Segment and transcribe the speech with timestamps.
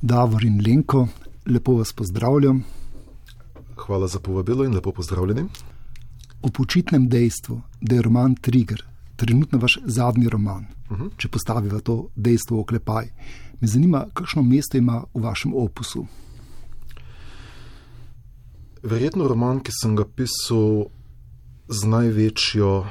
[0.00, 1.08] Davor in Lenko,
[1.46, 2.62] lepo vas pozdravljam.
[3.76, 5.44] Hvala za povabilo in lepo pozdravljeni.
[6.42, 8.84] O počitnem dejstvu, da je roman Trigger,
[9.16, 11.10] trenutno vaš zadnji roman, uh -huh.
[11.16, 13.08] če postavimo to dejstvo v oklepaj,
[13.60, 16.06] me zanima, kakšno mesto ima v vašem opusu.
[18.82, 20.84] Verjetno roman, ki sem ga pisal
[21.68, 22.86] z največjo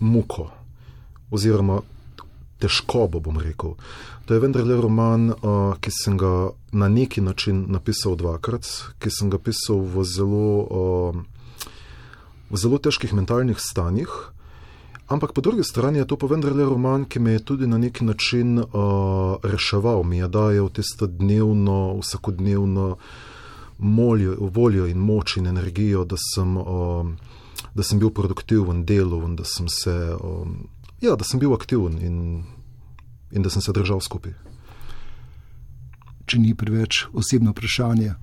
[0.00, 0.50] muko,
[1.30, 1.80] oziroma
[2.62, 3.74] težkobo, bom rekel.
[4.26, 8.68] To je vendarle roman, uh, ki sem ga na neki način napisal dvakrat,
[9.02, 11.68] ki sem ga pisal v zelo, uh,
[12.50, 14.12] v zelo težkih mentalnih stanjih.
[15.12, 18.04] Ampak po drugi strani je to pa vendarle roman, ki me je tudi na neki
[18.04, 22.96] način uh, reševal, mi je dajal tisto dnevno, vsakodnevno
[23.78, 27.10] moljo, voljo in moč in energijo, da sem, uh,
[27.74, 30.14] da sem bil produktiven, deloven, da sem se.
[30.22, 30.68] Um,
[31.00, 32.44] ja, da sem bil aktiven in,
[33.32, 34.34] in da sem se držal skupaj.
[36.26, 38.14] Če ni preveč osebno vprašanje,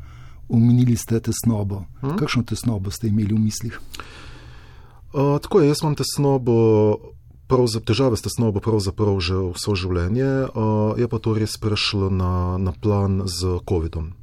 [0.49, 1.83] omenili ste tesnobo.
[2.01, 2.17] Hmm?
[2.17, 3.79] Kakšno tesnobo ste imeli v mislih?
[5.13, 6.55] Uh, tako je, jaz imam tesnobo,
[7.49, 12.61] za, težave s tesnobo pravzaprav že vse življenje, uh, je pa to res prešlo na,
[12.61, 14.13] na plan z COVID-om.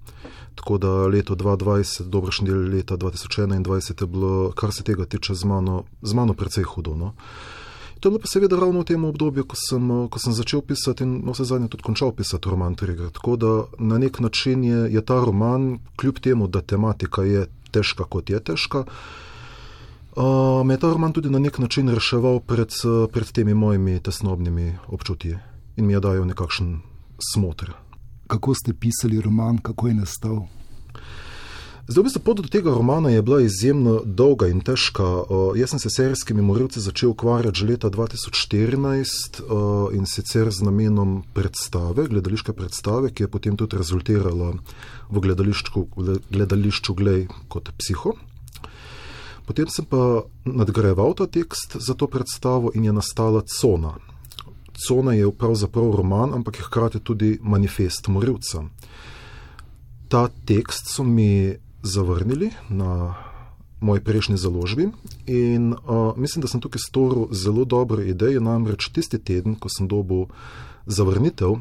[0.56, 5.44] Tako da leto 2020, dobrošnji del leta 2021 je bilo, kar se tega tiče, z
[5.44, 6.94] mano, z mano precej hudo.
[6.96, 7.12] No?
[7.12, 7.55] Uh,
[8.00, 11.04] To je bilo pa seveda ravno v tem obdobju, ko sem, ko sem začel pisati
[11.04, 13.10] in vse zadnje tudi končal pisati roman Trigger.
[13.10, 18.04] Tako da na nek način je, je ta roman, kljub temu, da tematika je težka,
[18.04, 18.84] kot je težka,
[20.16, 22.68] uh, me je ta roman tudi na nek način reševal pred,
[23.12, 25.38] pred temi mojimi tesnobnimi občutji
[25.76, 26.80] in mi je dajal nekakšen
[27.32, 27.72] smotr.
[28.26, 30.46] Kako ste pisali roman, kako je nastal?
[31.86, 35.04] Zdaj, v bistvu pot do tega romana je bila izjemno dolga in težka.
[35.06, 40.50] Uh, jaz sem se s serijskimi morilci začel ukvarjati že leta 2014 uh, in sicer
[40.50, 44.58] z namenom predstave, gledališke predstave, ki je potem tudi rezultirala
[45.10, 45.86] v gledališču,
[46.30, 48.16] gledališču Glej kot psiho.
[49.46, 53.94] Potem sem pa nadgrajeval ta tekst za to predstavo in je nastala Cona.
[54.74, 58.66] Cona je pravzaprav roman, ampak je hkrati tudi manifest morilca.
[60.10, 61.54] Ta tekst so mi
[61.86, 63.14] zavrnili na
[63.80, 64.88] moji prejšnji založbi.
[65.26, 68.40] In uh, mislim, da sem tukaj storil zelo dobro idejo.
[68.40, 70.26] Namreč tisti teden, ko sem dobil
[70.86, 71.58] zavrnitev,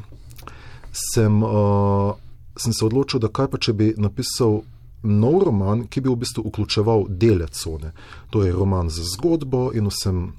[0.92, 2.14] sem, uh,
[2.56, 4.62] sem se odločil, da kaj pa če bi napisal.
[5.06, 7.92] Nov roman, ki bi v bistvu vključeval dele cone,
[8.32, 10.32] to je roman z zgodbo in vsem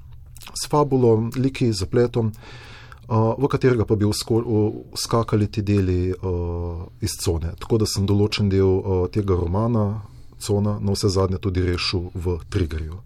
[0.52, 2.77] s fabulo, liki, zapletom, uh,
[3.08, 7.54] v katerega pa bi uskakali ti deli uh, iz cone.
[7.58, 10.02] Tako da sem določen del uh, tega romana,
[10.38, 13.00] cona, na vse zadnje tudi rešil v Triggerju.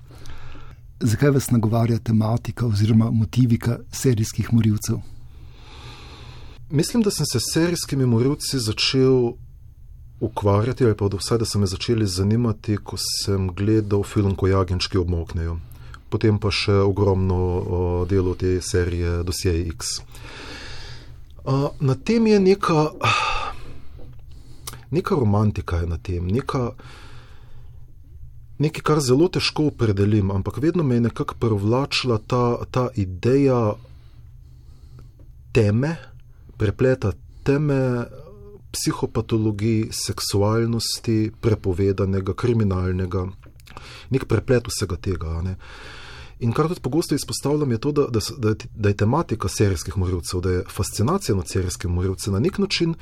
[1.02, 4.98] Zakaj vas nagovarja tematika oziroma motivika serijskih morilcev?
[6.70, 9.34] Mislim, da sem se s serijskimi morilci začel
[10.20, 14.98] ukvarjati, ali pa vsaj da so me začeli zanimati, ko sem gledal film Ko jagenčki
[14.98, 15.58] obmoknejo
[16.12, 19.96] potem pa še ogromno delo te serije Dosej X.
[21.80, 22.92] Na tem je neka,
[24.92, 26.76] neka romantika, je na tem, neka,
[28.62, 33.74] nekaj, kar zelo težko opredelim, ampak vedno me je nekako privlačila ta, ta ideja
[35.52, 35.96] teme,
[36.60, 37.80] prepleta teme.
[38.72, 43.26] Psihopatologiji, seksualnosti, prepovedanega, kriminalnega,
[44.10, 45.40] nek preplet vsega tega.
[45.42, 45.56] Ne.
[46.42, 50.40] In kar tudi pogosto izpostavljam, je to, da, da, da, da je tematika serijskih morilcev,
[50.40, 52.94] da je fascinacija nad serijskimi morilci na nek način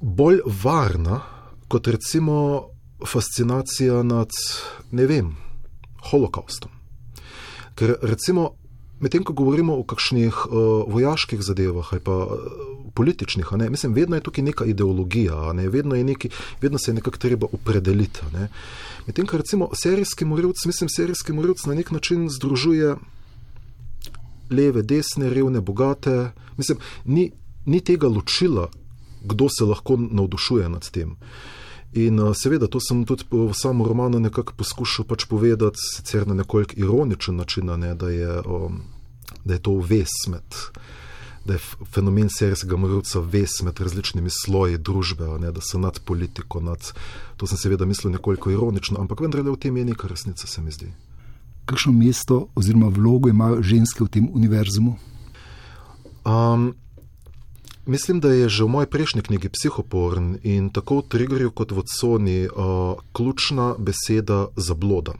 [0.00, 1.20] bolj varna
[1.68, 2.68] kot recimo
[3.06, 4.30] fascinacija nad,
[4.90, 5.36] ne vem,
[6.10, 6.70] holokaustom.
[7.74, 8.54] Ker recimo
[9.00, 12.30] medtem, ko govorimo o kakšnih uh, vojaških zadevah ali pa uh,
[12.94, 16.30] političnih, ne, mislim, vedno je tukaj neka ideologija, ne, vedno, je neki,
[16.60, 18.20] vedno se je nekako treba opredeliti.
[18.32, 18.48] Ne.
[19.06, 22.96] Medtem, ko recimo serijski morilc, mislim, serijski morilc na nek način združuje
[24.50, 26.30] leve, desne, revne, bogate.
[26.56, 27.30] Mislim, ni,
[27.66, 28.68] ni tega ločila,
[29.24, 31.16] kdo se lahko navdušuje nad tem.
[31.92, 36.34] In uh, seveda, to sem tudi v samem romanu nekako poskušal pač povedati, sicer na
[36.34, 38.82] nekoliko ironičen način, ne, da, je, um,
[39.46, 40.58] da je to ves med.
[41.46, 41.62] Da je
[41.94, 46.60] fenomen serijskega morilca ves med različnimi sloji družbe, ne, da so nad politiko.
[46.60, 46.90] Nad,
[47.36, 50.74] to sem seveda mislil nekoliko ironično, ampak vendar v tem je nekaj resnice, se mi
[50.74, 50.90] zdi.
[51.66, 54.98] Kakšno mesto oziroma vlogo imajo ženske v tem univerzumu?
[56.26, 56.74] Um,
[57.86, 61.86] Mislim, da je že v moji prejšnji knjigi Psihoporn in tako v Triggerju kot v
[61.86, 65.14] Soni uh, ključna beseda zabloda,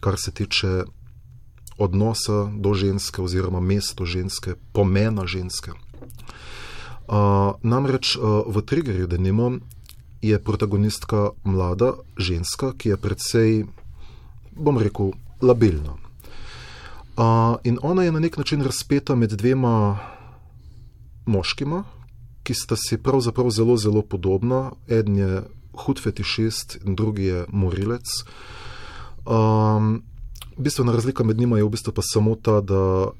[0.00, 0.84] kar se tiče
[1.78, 5.72] odnosa do ženske oziroma mesto ženske, pomena ženske.
[5.72, 9.58] Uh, namreč uh, v Triggerju, da nimo,
[10.22, 13.64] je protagonistka mlada ženska, ki je precej,
[14.52, 15.98] bom rekel, labilna.
[17.16, 19.98] Uh, in ona je na nek način razpeta med dvema
[21.26, 21.84] moškima,
[22.42, 24.72] ki sta si pravzaprav zelo, zelo podobna.
[24.88, 25.42] Eden je
[25.72, 28.06] hud fetišist drugi je morilec.
[29.26, 30.02] Um,
[30.58, 33.10] bistvena razlika med njima je v bistvu pa samo ta, da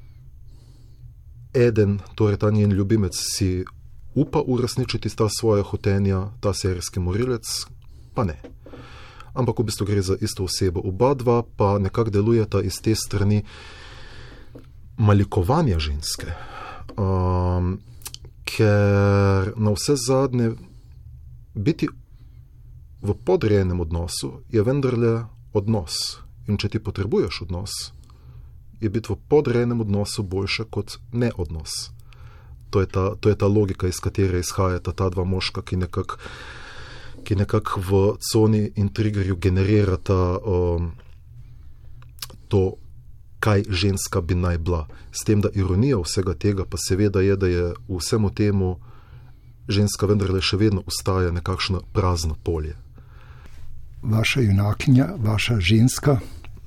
[1.53, 3.65] eden, torej ta njen ljubimec, si
[4.15, 7.45] upa uresničiti ta svoje hotenja, ta serijski morilec,
[8.13, 8.41] pa ne.
[9.33, 10.81] Ampak v bistvu gre za isto osebo.
[10.83, 13.43] Oba dva pa nekako delujeta iz te strani
[14.97, 16.33] malikovanja ženske.
[16.97, 17.79] Um,
[18.45, 20.51] ker na vse zadnje
[21.55, 21.89] biti
[23.01, 26.22] v podrejenem odnosu je vendarle odnos.
[26.47, 27.71] In če ti potrebuješ odnos,
[28.81, 31.93] je biti v podrejenem odnosu boljše kot ne odnos.
[32.69, 36.17] To je ta, to je ta logika, iz katere izhajata ta dva moška, ki nekako
[37.31, 40.91] nekak v coni in triggerju generirata um,
[42.47, 42.75] to,
[43.39, 44.87] kaj ženska bi naj bila.
[45.11, 48.79] S tem, da ironija vsega tega pa seveda je, da je vsemu temu
[49.67, 52.75] ženska vendarle še vedno ustaja nekakšno prazno polje.
[54.03, 56.19] Vaša junakinja, vaša ženska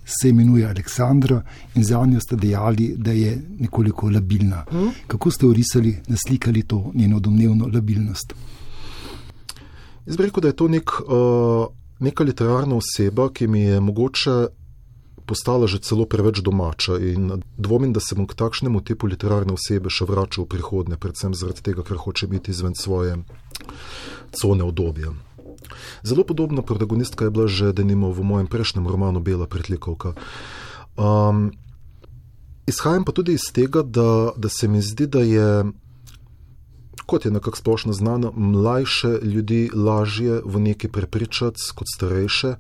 [0.07, 1.43] se imenuje Aleksandra
[1.75, 4.65] in za njo ste dejali, da je nekoliko labilna.
[4.71, 4.91] Hmm?
[5.07, 8.35] Kako ste orisali, naslikali to njeno domnevno labilnost?
[10.07, 11.67] Jaz bi rekel, da je to nek, uh,
[11.99, 14.47] neka literarna oseba, ki mi je mogoče
[15.27, 19.91] postala že celo preveč domača in dvomim, da se bom k takšnemu tipu literarne osebe
[19.91, 23.19] še vračal v prihodnje, predvsem zaradi tega, ker hoče biti izven svoje
[24.31, 25.11] cone obdobja.
[26.03, 30.15] Zelo podobna protagonistka je bila že denimo v mojem prejšnjem romanu Bela pretlikovka.
[30.97, 31.53] Um,
[32.67, 35.65] izhajam pa tudi iz tega, da, da se mi zdi, da je
[37.07, 42.55] kot je nekako splošno znano, mlajše ljudi lažje v neki prepričati kot starejše.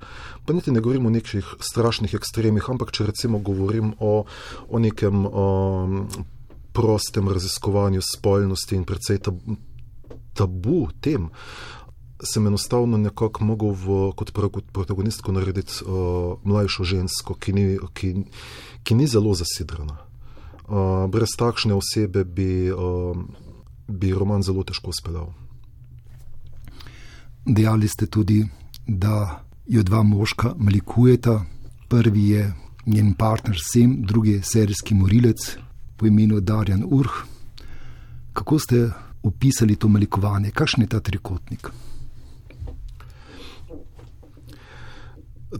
[0.46, 4.24] Pa niti ne govorim o nekih strašnih ekstremih, ampak če recimo govorim o,
[4.68, 6.06] o nekem o,
[6.72, 9.34] prostem raziskovanju spolnosti in tab,
[10.34, 11.28] tabu tem.
[12.22, 14.32] Sem enostavno nekako mogel v, kot,
[14.72, 18.14] protagonistko narediti uh, mlajšo žensko, ki ni, ki,
[18.82, 19.98] ki ni zelo zasidrana.
[20.66, 23.12] Uh, brez takšne osebe bi uh,
[23.88, 25.30] bi roman zelo težko speljal.
[27.46, 28.42] Dejali ste tudi,
[28.86, 31.44] da jo dva moška malikujeta.
[31.88, 32.54] Prvi je
[32.86, 35.56] njen partner Sem, drugi je serijski morilec
[35.96, 37.22] po imenu Darjan Urh.
[38.32, 38.90] Kako ste
[39.22, 41.70] opisali to malikovanje, kakšen je ta trikotnik?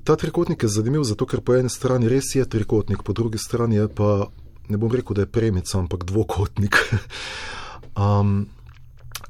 [0.05, 3.77] Ta trikotnik je zanimiv zato, ker po eni strani res je trikotnik, po drugi strani
[3.77, 4.27] je pa,
[4.69, 6.77] ne bom rekel, da je premica, ampak dvokotnik.
[7.97, 8.49] Um,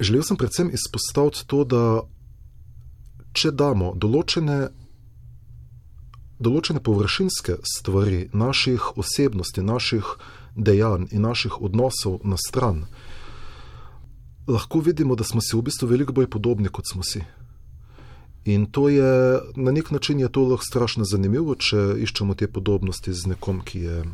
[0.01, 2.01] želel sem predvsem izpostaviti to, da
[3.31, 4.57] če damo določene,
[6.43, 10.11] določene površinske stvari naših osebnosti, naših
[10.57, 12.89] dejanj in naših odnosov na stran,
[14.51, 17.23] lahko vidimo, da smo si v bistvu veliko bolj podobni, kot smo si.
[18.47, 23.13] In to je na nek način je to lahko strašno zanimivo, če iščemo te podobnosti
[23.13, 24.05] z nekom, ki je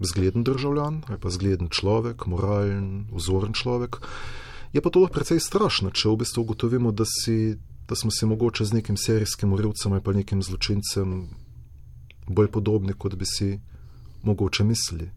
[0.00, 4.00] zgleden državljan ali pa zgleden človek, moralen, vzoren človek.
[4.72, 8.26] Je pa to lahko precej strašno, če v bistvu ugotovimo, da, si, da smo si
[8.26, 11.28] mogoče z nekim serijskim morilcem ali pa nekim zločincem
[12.28, 13.58] bolj podobni, kot bi si
[14.22, 15.10] mogoče mislili.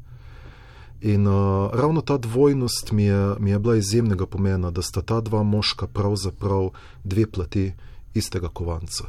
[1.03, 5.21] In uh, ravno ta dvojnost mi je, mi je bila izjemnega pomena, da sta ta
[5.21, 6.71] dva moška pravzaprav
[7.03, 7.71] dve plati
[8.13, 9.03] istega kovanca.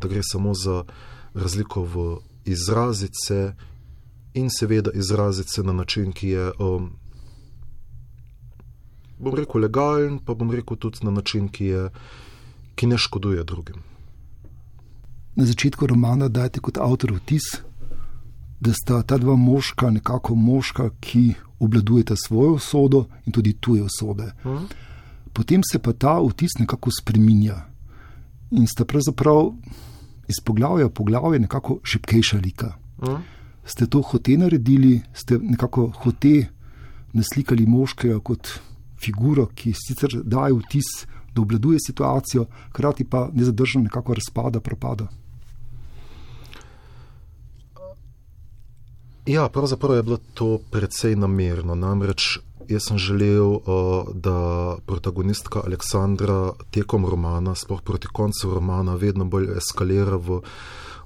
[0.00, 0.84] Da gre samo za
[1.34, 3.52] razliko v izrazice
[4.34, 6.90] in seveda izraziti se na način, ki je, um,
[9.18, 11.90] bom rekel, legalen, pa bom rekel tudi na način, ki, je,
[12.74, 13.76] ki ne škoduje drugim.
[15.36, 17.42] Na začetku romana dajete kot avtor vtis,
[18.60, 24.32] da sta ta dva moška nekako moška, ki obladujeta svojo usodo in tudi tuje usode.
[24.42, 24.68] Hmm.
[25.32, 27.75] Potem se pa ta vtis nekako spreminja
[28.50, 29.52] in sta pravzaprav
[30.28, 32.74] iz poglavja v poglavje nekako šipkejša lika.
[33.02, 33.36] Hmm
[33.66, 36.46] ste to hote naredili, ste nekako hote
[37.12, 38.48] naslikali moškega kot
[39.02, 45.08] figuro, ki sicer daje vtis, da obladuje situacijo, hkrati pa nezadržno nekako razpada, propada.
[49.26, 51.74] Ja, pravzaprav je bilo to precej namerno.
[51.74, 59.24] Namreč jaz sem želel, uh, da protagonistka Aleksandra tekom romana, sploh proti koncu romana, vedno
[59.24, 60.42] bolj eskalira v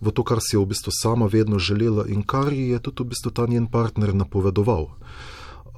[0.00, 3.04] v to, kar si je v bistvu sama vedno želela in kar ji je tudi
[3.04, 4.88] v bistvu ta njen partner napovedoval.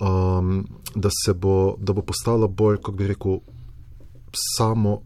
[0.03, 3.39] um, da, bo, da bo postala bolj, kako bi rekel,
[4.57, 5.01] samo,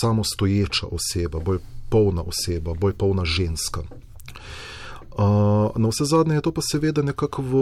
[0.00, 3.82] samostoječa oseba, bolj polna oseba, bolj polna ženska.
[5.14, 7.52] Uh, na vse zadnje je to pa seveda nekako v,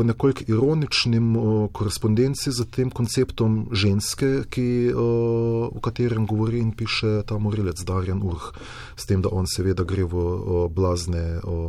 [0.00, 6.72] v nekoliko ironičnem uh, korespondenci z tem konceptom ženske, ki, uh, o katerem govori in
[6.72, 8.56] piše ta morilec Darjan Urh,
[8.96, 11.68] s tem, da on seveda gre v uh, blazne uh,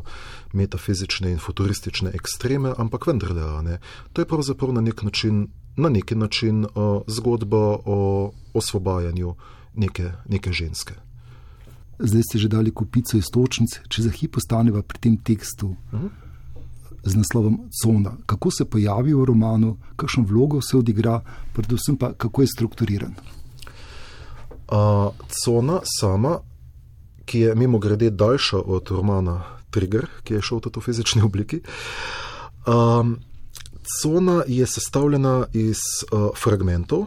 [0.55, 3.83] metafizične in futuristične ekstreme, ampak vendarle, ne,
[4.15, 9.35] to je pravzaprav na nek način, na neki način uh, zgodba o osvobajanju
[9.75, 11.10] neke, neke ženske
[12.03, 16.09] zdaj ste že dali kupico istočnic, če za hip ostaneva pri tem tekstu uh -huh.
[17.03, 18.17] z naslovom Cona.
[18.25, 21.21] Kako se pojavi v romanu, kakšno vlogo se odigra,
[21.53, 23.13] predvsem pa kako je strukturiran.
[24.71, 25.11] Uh,
[25.43, 26.39] cona sama,
[27.25, 31.59] ki je mimo grede daljša od romana Trigger, ki je šel v tej fizični obliki.
[32.67, 33.17] Um,
[34.01, 35.77] cona je sestavljena iz
[36.11, 37.05] uh, fragmentov,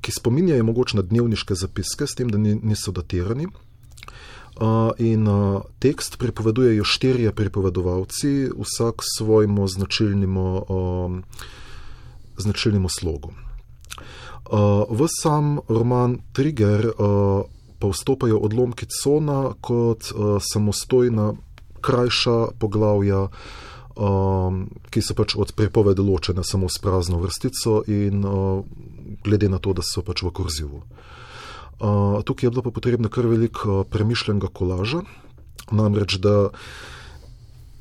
[0.00, 3.46] ki spominjajo mogoče na dnevniške zapiske, s tem, da niso datirani.
[4.98, 5.26] In
[5.78, 10.34] tekst pripovedujejo štirje pripovedovalci, vsak s svojim značilnim,
[12.36, 13.38] značilnim slogom.
[14.90, 16.90] V sam roman Trigger
[17.78, 20.10] pa vstopajo odlomki Cona kot
[20.52, 21.34] samostojna,
[21.80, 23.28] krajša poglavja,
[24.90, 28.26] ki so pač od pripovedi ločene samo s prazno vrstico in
[29.22, 30.82] glede na to, da so pač v kurzivu
[32.24, 35.02] tukaj je bilo pa potrebno kar veliko premišljenega kolaža,
[35.70, 36.48] namreč da,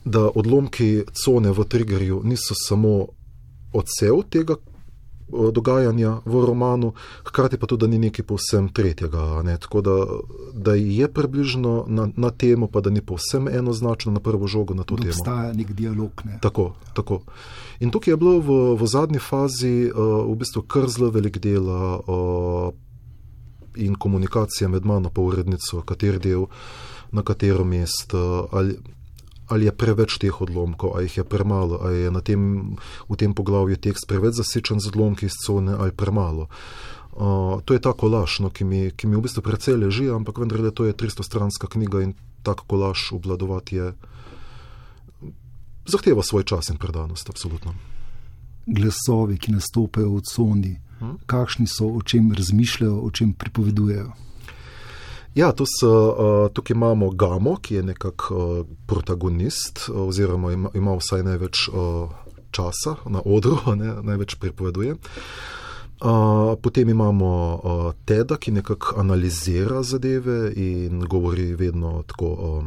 [0.06, 3.08] da odlomki cone v triggerju niso samo
[3.74, 4.56] odsev tega
[5.28, 6.94] dogajanja v romanu,
[7.28, 9.44] hkrati pa tudi, da ni nekaj povsem tretjega.
[9.44, 9.58] Ne?
[9.58, 9.96] Tako da,
[10.54, 14.84] da je približno na, na temo, pa da ni povsem enoznačno na prvo žogo na
[14.84, 15.12] to da temo.
[15.12, 16.22] Obstaja nek dialog.
[16.24, 16.40] Ne?
[16.42, 17.22] Tako, tako.
[17.80, 21.68] In tukaj je bilo v, v zadnji fazi uh, v bistvu kar zelo velik del.
[21.68, 22.72] Uh,
[23.78, 26.46] in komunikacija med mano in urednico, kater del,
[27.12, 28.76] na katero mesto, ali,
[29.48, 32.42] ali je preveč teh odlomkov, ali jih je premalo, ali je tem,
[33.10, 36.48] v tem poglavju tekst preveč zasičen z odlomki iz cone, ali premalo.
[37.18, 40.38] Uh, to je ta kolaž, no, ki, mi, ki mi v bistvu precej leži, ampak
[40.38, 42.14] vendar je to 300-stranska knjiga in
[42.46, 43.88] tak kolaž obvladovati je.
[45.88, 47.74] Zahteva svoj čas in predanost, absolutno.
[48.68, 50.76] Glasovi, ki nastopajo v coni,
[51.26, 54.12] kakšni so, o čem razmišljajo, o čem pripovedujejo.
[55.36, 60.96] Ja, so, uh, tukaj imamo Gamo, ki je nekako uh, protagonist, uh, oziroma ima, ima
[60.98, 61.70] vsaj največ
[62.52, 64.96] časa na odru, ne, največ pripoveduje.
[66.62, 67.32] Potem imamo
[68.06, 72.64] Teda, ki nekako analizira zadeve in govori vedno tako.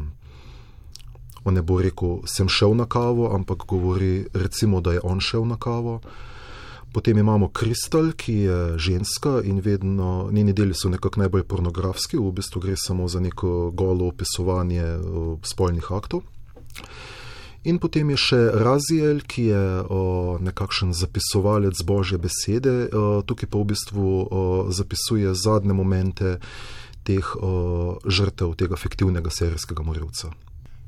[1.44, 5.46] On ne bo rekel, sem šel na kavo, ampak govori, recimo, da je on šel
[5.46, 6.00] na kavo.
[6.92, 12.32] Potem imamo Kristal, ki je ženska in vedno njeni deli so nekako najbolj pornografski, v
[12.32, 14.98] bistvu gre samo za neko golo opisovanje
[15.42, 16.26] spolnih aktov.
[17.64, 20.00] In potem je še Raziel, ki je o,
[20.40, 26.38] nekakšen zapisovalec božje besede, o, tukaj pa v bistvu o, zapisuje zadnje momente
[27.04, 30.32] teh o, žrtev tega fiktivnega serijskega morilca.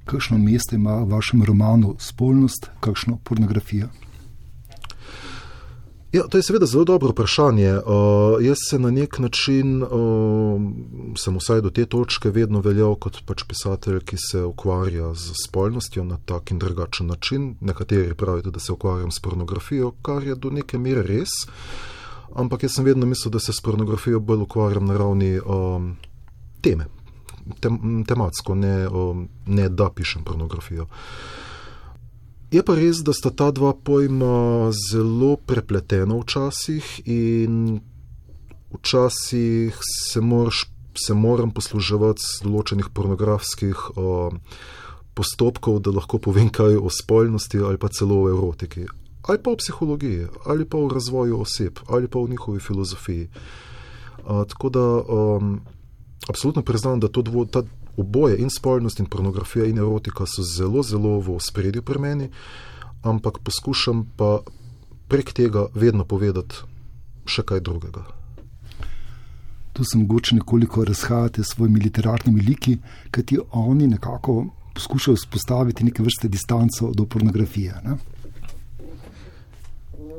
[0.05, 3.89] Kakšno mesto ima v vašem romanu spolnost, kakšno pornografijo?
[6.13, 7.73] Ja, to je seveda zelo dobro vprašanje.
[7.73, 9.89] Uh, jaz se na nek način, uh,
[11.17, 16.05] sem vsaj do te točke, vedno veljal kot pač pisatelj, ki se ukvarja z spolnostjo
[16.05, 17.55] na tak in drugačen način.
[17.61, 21.33] Nekateri pravijo, da se ukvarjam s pornografijo, kar je do neke mere res.
[22.35, 25.97] Ampak jaz sem vedno mislil, da se s pornografijo bolj ukvarjam na ravni um,
[26.61, 26.87] teme,
[27.61, 28.87] tem, tematsko, ne,
[29.47, 30.87] ne da pišem pornografijo.
[32.53, 37.81] Je pa res, da sta ta dva pojma zelo prepletena včasih in
[38.75, 44.31] včasih se, moraš, se moram posluževati določenih pornografskih o,
[45.17, 48.85] postopkov, da lahko povem kaj o spolnosti ali pa celo o erotiki.
[49.29, 53.29] Ali pa o psihologiji, ali pa o razvoju oseb, ali pa o njihovi filozofiji.
[54.27, 55.61] A, tako da um,
[56.29, 57.63] absolutno priznam, da to dvo, ta
[57.97, 62.31] oboje, in spolnost, in pornografija, in erotika so zelo, zelo v spredju pri meni,
[63.03, 64.41] ampak poskušam pa
[65.09, 66.65] prek tega vedno povedati
[67.27, 68.05] še kaj drugega.
[69.73, 72.79] Tu se mogoče nekoliko razhajate s svojimi literarnimi liki,
[73.11, 77.75] kajti oni nekako poskušajo vzpostaviti neke vrste distanco do pornografije.
[77.85, 77.97] Ne?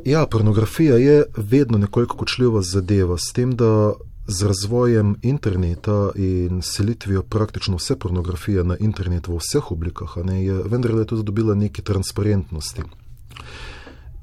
[0.06, 3.94] Ja, pornografija je vedno nekoliko kočljiva zadeva, s tem, da
[4.28, 10.64] Z razvojem interneta in selitvijo praktično vse pornografije na internet v vseh oblikah, ne, je
[10.64, 12.84] vendar je tudi dobila neki transparentnosti.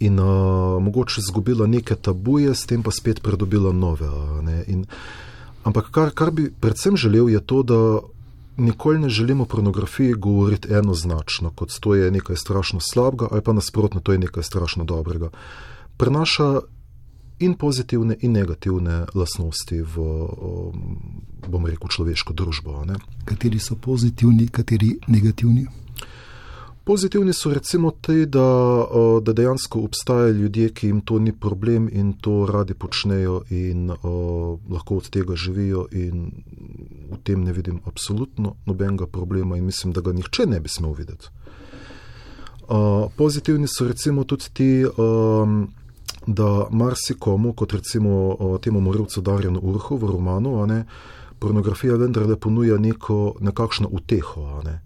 [0.01, 4.09] in uh, mogoče izgubila neke tabuje, s tem pa spet pridobila nove.
[4.67, 4.87] In,
[5.65, 8.01] ampak kar, kar bi predvsem želel, je to, da
[8.57, 13.53] nikoli ne želimo o pornografiji govoriti enoznačno, kot to je nekaj strašno slabega, ali pa
[13.53, 15.31] nasprotno, to je nekaj strašno dobrega.
[15.97, 16.61] Prenaša
[17.41, 19.95] in pozitivne, in negativne lastnosti v,
[21.49, 22.85] bom rekel, človeško družbo.
[22.85, 23.01] Ne?
[23.25, 25.67] Kateri so pozitivni, kateri negativni?
[26.85, 28.87] Pozitivni so recimo te, da,
[29.23, 34.59] da dejansko obstajajo ljudje, ki jim to ni problem in to radi počnejo in o,
[34.71, 36.31] lahko od tega živijo in
[37.11, 40.93] v tem ne vidim absolutno nobenega problema in mislim, da ga nihče ne bi smel
[40.93, 41.29] videti.
[42.69, 45.47] O, pozitivni so recimo tudi ti, o,
[46.31, 50.85] da marsikomu, kot recimo temu morilcu Darjanu Urhu v romanu, ne,
[51.43, 54.63] pornografija vendarle ponuja neko, nekakšno uteho.
[54.65, 54.79] Ne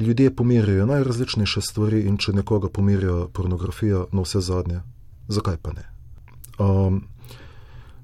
[0.00, 4.80] ljudje pomirjajo najrazličnejše stvari in če nekoga pomirja pornografija, no vse zadnje,
[5.28, 5.84] zakaj pa ne?
[6.58, 7.02] Um,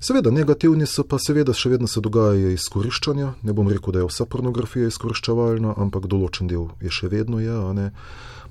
[0.01, 3.33] seveda, negativni so pa seveda še vedno se dogajajo izkoriščanja.
[3.43, 7.91] Ne bom rekel, da je vsa pornografija izkoriščevalna, ampak določen del je še vedno je.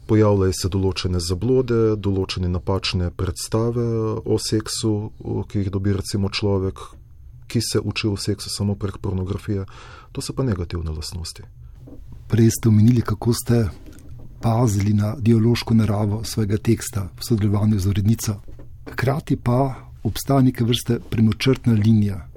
[0.05, 3.85] Pojavljajo se določene zablode, določene napačne predstave
[4.21, 4.91] o seksu,
[5.49, 6.81] ki jih dobi recimo človek,
[7.49, 9.65] ki se uči o seksu samo prek pornografije.
[10.13, 11.41] To so pa negativne lastnosti.
[12.29, 13.65] Prej ste omenili, kako ste
[14.41, 18.37] pazili na dialoško naravo svojega teksta v sodelovanju z urednico.
[18.91, 22.27] Hkrati pa obstaja neke vrste premočrtna linija,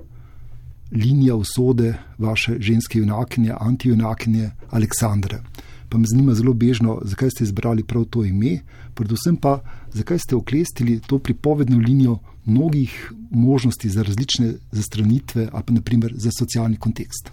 [0.92, 5.42] linija usode vaše ženske junakinje, antijunakinje Aleksandre.
[5.88, 8.58] Pa me zanima zelo bežno, zakaj ste izbrali prav to ime,
[8.94, 9.60] predvsem pa
[9.92, 16.30] zakaj ste oklestili to pripovedno linijo mnogih možnosti za različne zastranitve, a pa naprimer za
[16.38, 17.30] socialni kontekst.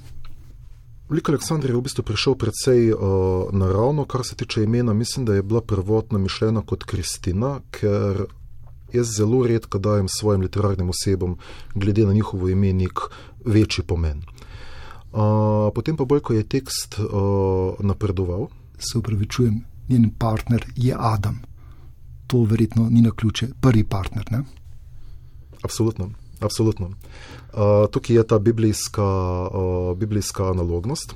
[1.09, 3.00] Lik Aleksandr je v bistvu prišel precej uh,
[3.53, 4.93] naravno, kar se tiče imena.
[4.93, 8.25] Mislim, da je bila prvotno mišljena kot Kristina, ker
[8.93, 11.35] jaz zelo redko dajem svojim literarnim osebam,
[11.75, 13.00] glede na njihovo imenik,
[13.45, 14.21] večji pomen.
[15.15, 18.50] Uh, potem pa bolj, ko je tekst uh, napredoval.
[18.75, 21.40] Se upravičujem, njen partner je Adam.
[22.27, 24.25] To verjetno ni na ključe, prvi partner.
[24.31, 24.44] Ne?
[25.63, 26.09] Absolutno.
[26.40, 26.87] Absolutno.
[26.87, 29.07] Uh, tukaj je ta biblijska,
[29.48, 31.16] uh, biblijska analognost,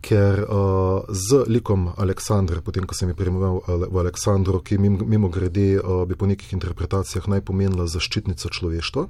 [0.00, 5.80] ker uh, z likom Aleksandra, potem ko sem jih prejmoval v Aleksandru, ki mimo, grede
[5.80, 9.08] uh, bi po nekih interpretacijah naj pomenila zaščitnica človeštva.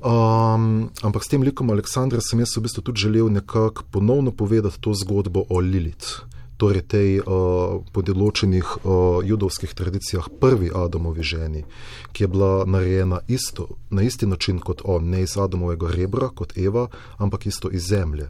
[0.00, 4.80] Um, ampak s tem likom Aleksandra sem jaz v bistvu tudi želel nekako ponovno povedati
[4.80, 6.24] to zgodbo o Lilith
[6.60, 11.64] torej tej uh, po določenih uh, judovskih tradicijah prvi Adamovi ženi,
[12.12, 16.52] ki je bila narejena isto, na isti način kot on, ne iz Adamovega rebra, kot
[16.60, 18.28] Eva, ampak isto iz zemlje.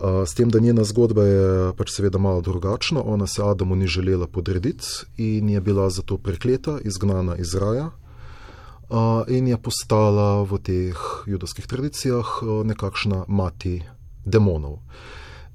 [0.00, 3.86] Uh, s tem, da njena zgodba je pač seveda malo drugačna, ona se Adamu ni
[3.86, 7.92] želela podrediti in je bila zato prekleta, izgnana iz raja.
[9.28, 13.80] In je postala v teh judovskih tradicijah nekakšna mati
[14.24, 14.84] demonov.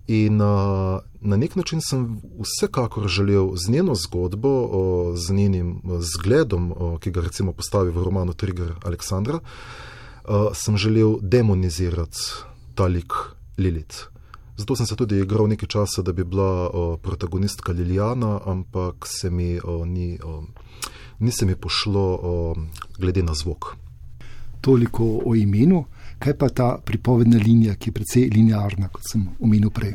[0.07, 6.71] In uh, na nek način sem vsekakor želel z njeno zgodbo, uh, z njenim zgledom,
[6.71, 12.17] uh, ki ga recimo postavi v romanu Trigger Aleksandra, uh, sem želel demonizirati
[12.75, 13.13] ta lik
[13.57, 13.97] Lilith.
[14.57, 19.29] Zato sem se tudi igral nekaj časa, da bi bila uh, protagonistka Liljana, ampak se
[19.29, 20.43] mi uh, ni, uh,
[21.19, 22.55] ni se mi pošlo
[22.99, 23.75] glede na zvok.
[24.61, 25.85] Toliko o imenu.
[26.19, 29.93] Kaj pa ta pripovedna linija, ki je precej linearna, kot sem omenil prej?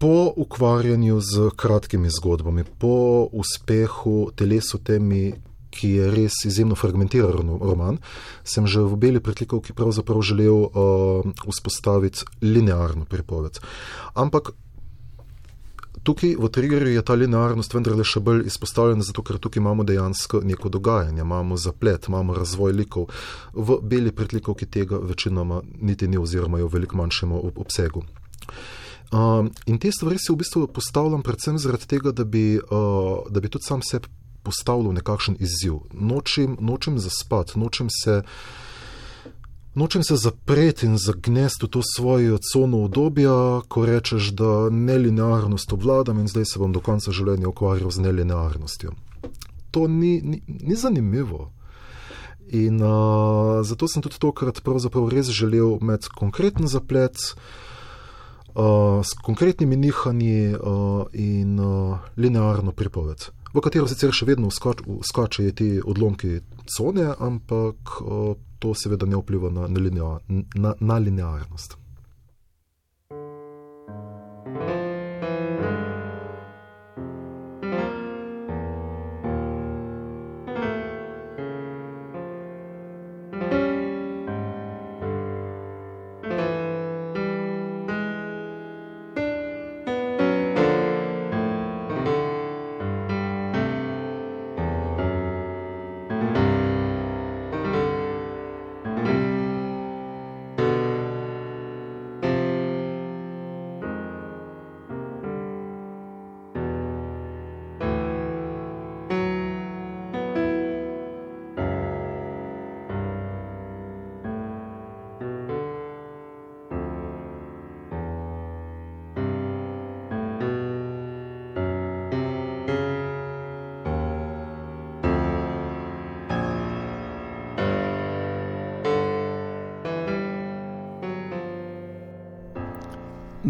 [0.00, 5.34] Po ukvarjanju z kratkimi zgodbami, po uspehu telesu temi,
[5.74, 7.98] ki je res izjemno fragmentiran roman,
[8.44, 10.70] sem že v Beli pritlikovki pravzaprav želel uh,
[11.50, 13.58] vzpostaviti linearno pripoved.
[14.14, 14.54] Ampak
[16.04, 20.42] tukaj v triggerju je ta linearnost vendarle še bolj izpostavljena, zato ker tukaj imamo dejansko
[20.44, 23.08] neko dogajanje, imamo zaplet, imamo razvoj likov.
[23.54, 28.04] V beli pretlikovki tega večinoma niti ni, oziroma je v veliko manjšem obsegu.
[29.14, 33.40] Uh, in te stvari si v bistvu postavljam predvsem zaradi tega, da bi, uh, da
[33.40, 34.10] bi tudi sam sebi
[34.44, 35.80] postavil nekakšen izziv.
[35.92, 38.22] Nočem, nočem zaspati, nočem se.
[39.74, 46.18] Nočem se zapreti in zagnesti v to svojo cono obdobja, ko rečeš, da nelinearnost obvladam
[46.18, 48.94] in zdaj se bom do konca življenja ukvarjal z nelinearnostjo.
[49.74, 51.50] To ni, ni, ni zanimivo.
[52.54, 54.62] In uh, zato sem tudi tokrat
[55.10, 57.18] res želel imeti konkreten zaplet
[58.54, 65.50] uh, s konkretnimi nihanji uh, in uh, linearno pripoved, v katero sicer še vedno skačejo
[65.50, 67.98] ti odlomki cone, ampak.
[68.06, 70.18] Uh, to seveda ne vpliva na, na, linea,
[70.54, 71.76] na, na linearnost.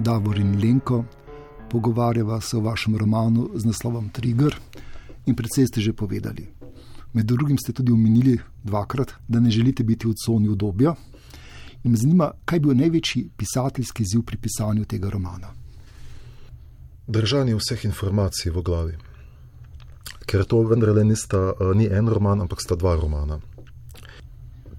[0.05, 1.05] Davor in Lenko.
[1.71, 4.57] Pogovarjava se o vašem romanu z naslovom Trigger
[5.27, 6.45] in predvsej ste že povedali.
[7.13, 10.95] Med drugim ste tudi omenili dvakrat, da ne želite biti v coni obdobja.
[11.85, 15.55] In me zanima, kaj je bil največji pisateljski ziv pri pisanju tega romana.
[17.07, 18.97] Držanje vseh informacij v glavi.
[20.27, 23.41] Ker to vendarle nista, ni en roman, ampak sta dva romana.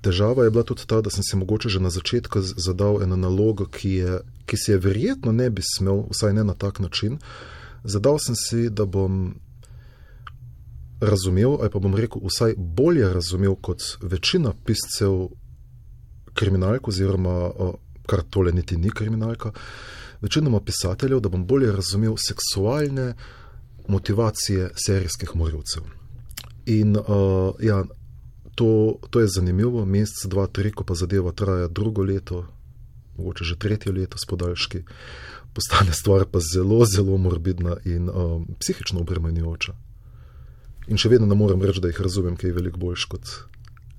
[0.06, 3.66] Težava je bila tudi ta, da sem si mogoče že na začetku zadal eno nalogo,
[3.66, 7.18] ki, je, ki si je verjetno ne bi smel, vsaj ne na tak način.
[7.84, 9.34] Zadal sem si, da bom
[11.02, 15.28] razumel, ali pa bom rekel, vsaj bolje razumel kot večina piscev
[16.34, 17.50] kriminalk, oziroma
[18.06, 19.52] kar tole niti ni kriminalka,
[20.22, 23.14] večinoma pisateljev, da bom bolje razumel seksualne
[23.88, 25.84] motivacije serijskih morilcev.
[26.66, 27.84] In uh, ja,
[28.56, 32.46] to, to je zanimivo, mesec, dva, tri, ko pa zadeva traja drugo leto,
[33.18, 34.84] mogoče že tretje leto s podaljški,
[35.54, 39.74] postane stvar pa zelo, zelo morbidna in um, psihično obremenjujoča.
[40.88, 43.32] In še vedno ne morem reči, da jih razumem, kaj je veliko boljš kot,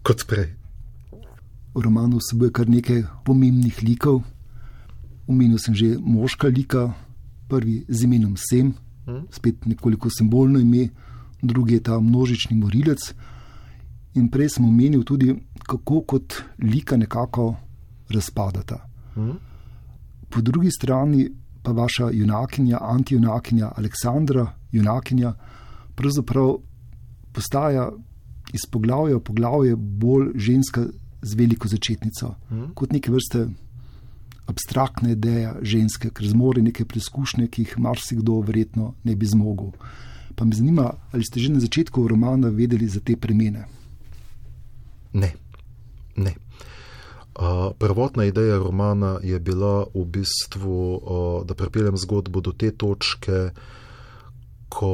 [0.07, 0.53] kot prej.
[1.77, 4.23] V romanu vsebuje kar nekaj pomembnih likov.
[5.27, 6.95] Umenil sem že moška lika,
[7.51, 8.73] prvi z imenom Sem,
[9.07, 9.27] hm?
[9.35, 10.89] spet nekoliko simbolno ime,
[11.43, 13.13] drugi je ta množični morilec.
[14.17, 15.35] In prej smo omenili tudi,
[15.67, 17.55] kako kot lika nekako
[18.09, 18.87] razpadata.
[19.17, 19.37] Mm.
[20.29, 21.29] Po drugi strani
[21.63, 25.35] pa vaša junakinja, antijunakinja Aleksandra, junakinja,
[25.95, 26.57] pravzaprav
[27.33, 27.91] postaja
[28.53, 30.87] iz poglavja v poglavje bolj ženska
[31.23, 32.73] z veliko začetnico, mm.
[32.75, 33.49] kot neke vrste
[34.47, 39.73] abstraktna ideja ženske, ker zmore neke preizkušnje, ki jih marsikdo verjetno ne bi zmogel.
[40.37, 43.67] Pa me zanima, ali ste že na začetku romana vedeli za te premene.
[45.17, 45.33] Ne.
[46.17, 46.35] ne.
[47.37, 53.51] Uh, prvotna ideja romana je bila v bistvu, uh, da pripeljem zgodbo do te točke,
[54.69, 54.93] ko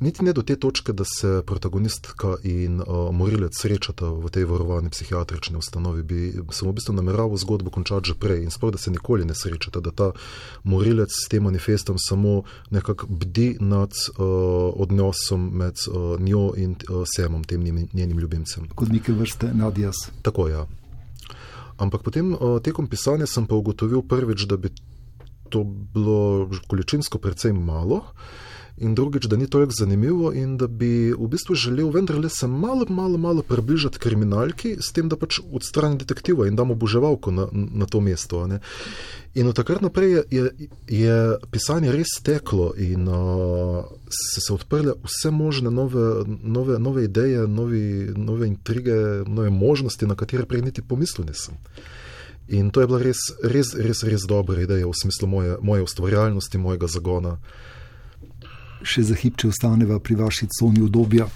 [0.00, 4.90] niti ne do te točke, da se protagonistka in uh, morilec srečata v tej varovani
[4.90, 8.90] psihiatrični ustanovi, bi sem v bistvu nameraval zgodbo končati že prej in sploh, da se
[8.90, 10.10] nikoli ne srečata, da ta
[10.64, 14.24] morilec s tem manifestom samo nekako bdi nad uh,
[14.76, 18.68] odnosom med uh, njo in uh, semom, tem njenim ljubimcem.
[18.74, 20.08] Kot neke vrste nadjas.
[20.22, 20.54] Tako je.
[20.54, 20.66] Ja.
[21.76, 24.72] Ampak potem uh, tekom pisanja sem pa ugotovil prvič, da bi
[25.50, 28.04] to bilo količinsko precej malo
[28.80, 32.86] in drugič, da ni toliko zanimivo, in da bi v bistvu želel vendarle se malo,
[32.88, 37.86] malo, malo približati kriminalki, s tem, da pač odstranim detektiva in damo boževalko na, na
[37.86, 38.46] to mesto.
[38.46, 38.60] Ne.
[39.34, 40.50] In od takrat naprej je, je,
[40.88, 41.18] je
[41.50, 48.10] pisanje res teklo in uh, se, se odprle vse možne nove, nove, nove ideje, novi,
[48.16, 51.60] nove intrige, nove možnosti, na katere prej niti pomislil nisem.
[52.48, 56.58] In to je bila res, res, res, res dobra ideja v smislu moje, moje ustvarjalnosti,
[56.58, 57.36] mojega zagona
[58.82, 61.26] še za hip, če ostaneva pri vaši coni obdobja.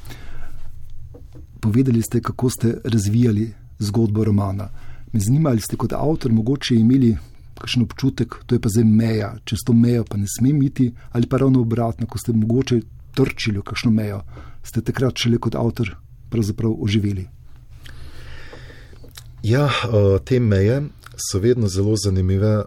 [1.60, 4.68] Povedali ste, kako ste razvijali zgodbo romana.
[5.12, 7.14] Me zanima, ali ste kot avtor mogoče imeli
[7.54, 11.26] kakšen občutek, da je pa zdaj meja, čez to mejo pa ne smem iti, ali
[11.26, 12.80] pa ravno obratno, ko ste mogoče
[13.14, 14.24] trčili v kakšno mejo,
[14.66, 15.94] ste takrat šele kot avtor
[16.30, 17.28] pravzaprav oživeli.
[19.46, 19.68] Ja,
[20.24, 20.82] te meje
[21.14, 22.64] so vedno zelo zanimive.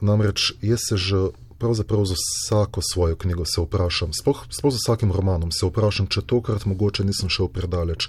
[0.00, 1.16] Namreč jaz se že
[1.62, 6.66] pravzaprav za vsako svojo knjigo se vprašam, sploh za vsakim romanom se vprašam, če tokrat
[6.66, 8.08] mogoče nisem šel predaleč.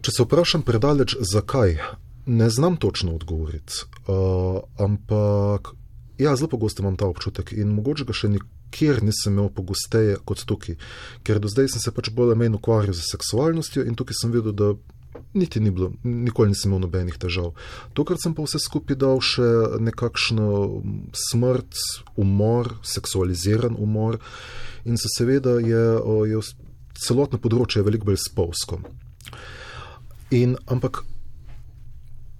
[0.00, 1.76] Če se vprašam predaleč, zakaj,
[2.26, 3.84] ne znam točno odgovoriti.
[4.08, 5.74] Uh, ampak
[6.18, 10.44] ja, zelo pogosto imam ta občutek in mogoče ga še nikjer nisem imel pogosteje kot
[10.48, 10.78] tukaj,
[11.26, 14.32] ker do zdaj sem se pač bolj ali manj ukvarjal z seksualnostjo in tukaj sem
[14.32, 14.72] videl, da
[15.34, 17.52] niti ni bilo, nikoli nisem imel nobenih težav.
[17.94, 19.46] Tokrat sem pa vse skupaj dal še
[19.82, 20.48] nekakšno
[21.28, 21.80] smrt,
[22.16, 24.20] umor, seksualiziran umor
[24.84, 25.84] in se seveda je,
[26.30, 26.40] je
[26.96, 28.80] celotno področje veliko bolj spolsko.
[30.36, 31.04] In ampak.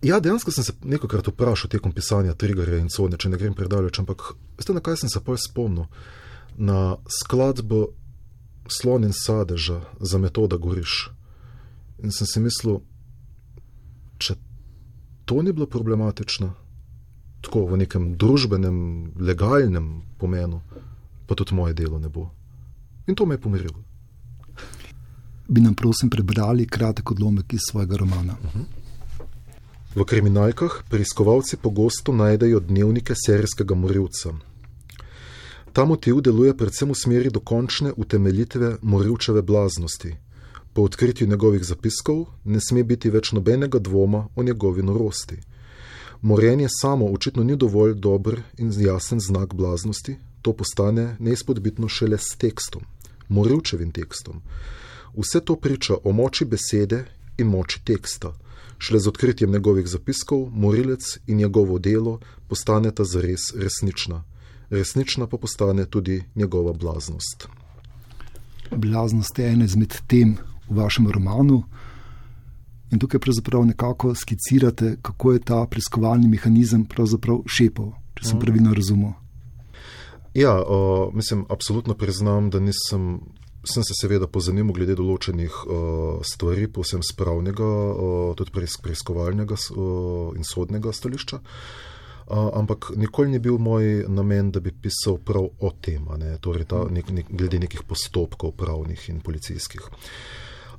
[0.05, 3.99] Ja, dejansko sem se nekajkrat vprašal tekom pisanja Triggerja in Cone, če ne grem predaleč,
[3.99, 5.89] ampak veste, na kaj sem se pol spomnil?
[6.57, 7.89] Na skladbo
[8.69, 11.16] Slon in sadeža za metoda Goriš.
[12.03, 12.81] In sem si mislil,
[14.19, 14.37] če
[15.25, 16.51] to ni bilo problematično,
[17.41, 18.79] tako v nekem družbenem,
[19.19, 20.61] legalnem pomenu,
[21.27, 22.31] pa tudi moje delo ne bo.
[23.07, 23.81] In to me je pomirilo.
[25.49, 28.37] Bi nam prosim prebrali kratek odlomek iz svojega romana.
[28.43, 28.59] Uh mhm.
[28.59, 28.87] -huh.
[29.97, 34.35] V kriminalkah preiskovalci pogosto najdejo dnevnike serijskega morilca.
[35.73, 40.13] Ta motiv deluje predvsem v smeri dokončne utemeljitve morilčeve blaznosti.
[40.77, 45.37] Po odkritju njegovih zapiskov ne sme biti več nobenega dvoma o njegovi norosti.
[46.23, 52.37] Morenje samo očitno ni dovolj dober in jasen znak blaznosti, to postane neizpodbitno šele s
[52.37, 52.83] tekstom,
[53.29, 54.43] morilčevim tekstom.
[55.17, 56.99] Vse to priča o moči besede
[57.39, 58.35] in moči teksta.
[58.79, 64.25] Šele z odkritjem njegovih zapiskov, morilec in njegovo delo postaneta zares resnična.
[64.71, 67.49] Resnična pa postane tudi njegova blaznost.
[68.71, 70.37] Blaznost je ena izmed tem
[70.69, 71.63] v vašem romanu.
[72.93, 78.75] In tukaj pravzaprav nekako skicirate, kako je ta preiskovalni mehanizem pravzaprav šepal, če sem pravilno
[78.75, 79.17] razumel.
[80.37, 83.21] Ja, o, mislim, absolutno priznam, da nisem.
[83.67, 85.79] Sem se seveda pozanimal glede določenih uh,
[86.23, 93.41] stvari, posebno z pravnega, uh, tudi preiskovalnega uh, in sodnega stališča, uh, ampak nikoli ni
[93.43, 97.59] bil moj namen, da bi pisal prav o tem, ne, torej ta, nek, nek, glede
[97.65, 99.91] nekih postopkov pravnih in policijskih.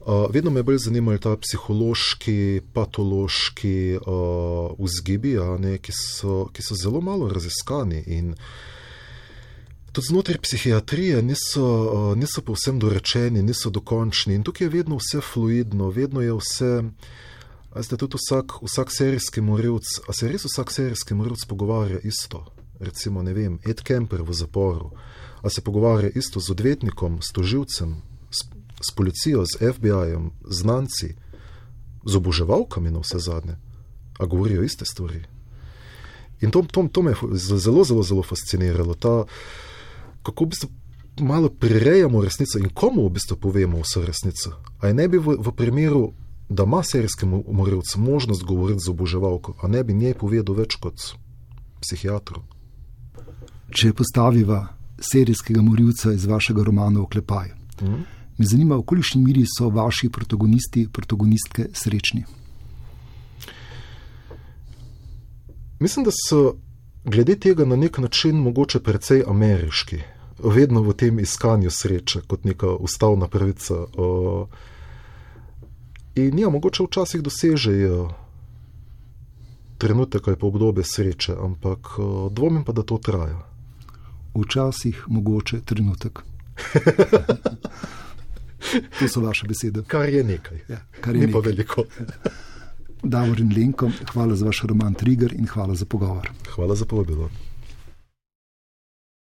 [0.08, 6.78] Uh, vedno me bolj zanimali ta psihološki, patološki uh, vzgibi, ne, ki, so, ki so
[6.80, 8.06] zelo malo raziskani.
[9.92, 11.68] Tudi znotraj psihiatrije niso,
[12.16, 16.72] niso povsem dorečeni, niso dokončni in tukaj je vedno vse fluidno, vedno je vse.
[17.76, 22.46] Zdaj, tudi vsak, vsak serijski morilc, a se res vsak serijski morilc pogovarja isto?
[22.80, 24.94] Recimo, ne vem, Ed Kemper v zaporu,
[25.44, 27.98] a se pogovarja isto z odvetnikom, s toživcem,
[28.82, 31.16] s, policijo, z FBI-jem, znanci,
[32.06, 33.58] z oboževalkami na vse zadnje,
[34.20, 35.24] a govorijo iste stvari.
[36.42, 38.94] In to, to, to me je zelo, zelo, zelo fasciniralo.
[38.94, 39.26] Ta,
[40.24, 40.70] kako v bistvu
[41.20, 44.54] malo prirejamo resnico in komu v bistvu povemo vso resnico.
[44.82, 46.14] A ne bi v, v primeru,
[46.50, 51.02] da ima serijski morilc možnost govoriti z oboževalko, a ne bi njej povedal več kot
[51.82, 52.42] psihiatru.
[53.70, 54.62] Če postaviva
[55.02, 57.50] serijskega morilca iz vašega romana Oklepaj,
[57.82, 58.04] mm.
[58.38, 62.26] Me zanima, v kolikšni miri so vaši protagonisti, protagonistke srečni.
[65.80, 66.56] Mislim, da so
[67.06, 70.02] glede tega na nek način mogoče precej ameriški
[70.44, 73.74] vedno v tem iskanju sreče, kot neka ustavna pravica.
[76.16, 78.10] In ja, mogoče včasih dosežejo
[79.78, 81.88] trenutek ali pa obdobje sreče, ampak
[82.32, 83.42] dvomim pa, da to traja.
[84.34, 86.22] Včasih mogoče trenutek.
[89.00, 89.84] to so vaše besede.
[89.84, 90.58] Kar je nekaj.
[90.70, 91.42] Ja, kar je Ni nekaj.
[91.42, 91.84] pa veliko.
[93.04, 96.32] Davor in Lenko, hvala za vaš roman Trigger in hvala za pogovor.
[96.50, 97.30] Hvala za povabilo.